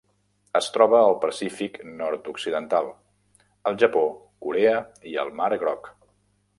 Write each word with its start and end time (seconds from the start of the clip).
Es 0.59 0.69
troba 0.77 0.95
al 1.09 1.17
Pacífic 1.25 1.77
nord-occidental: 1.99 2.91
el 3.73 3.79
Japó, 3.85 4.05
Corea 4.47 4.77
i 5.15 5.19
el 5.27 5.35
mar 5.43 5.55
Groc. 5.67 5.97